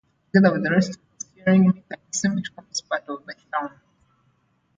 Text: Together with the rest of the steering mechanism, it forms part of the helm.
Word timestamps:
Together 0.33 0.53
with 0.55 0.63
the 0.63 0.71
rest 0.71 0.89
of 0.89 0.95
the 0.95 1.25
steering 1.29 1.67
mechanism, 1.87 2.35
it 2.39 2.47
forms 2.55 2.81
part 2.81 3.03
of 3.07 3.23
the 3.27 3.35
helm. 3.53 3.69